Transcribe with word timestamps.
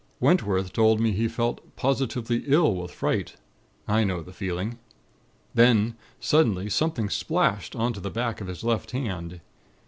Wentworth 0.19 0.73
told 0.73 0.99
me 0.99 1.11
he 1.11 1.27
felt 1.27 1.75
positively 1.75 2.43
ill 2.47 2.73
with 2.73 2.89
fright. 2.91 3.35
I 3.87 4.03
know 4.03 4.23
the 4.23 4.33
feeling. 4.33 4.79
Then, 5.53 5.95
suddenly, 6.19 6.71
something 6.71 7.07
splashed 7.07 7.75
on 7.75 7.93
to 7.93 7.99
the 7.99 8.09
back 8.09 8.41
of 8.41 8.47
his 8.47 8.63
left 8.63 8.89
hand. 8.93 9.41